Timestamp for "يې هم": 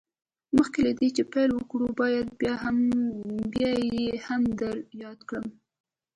3.95-4.41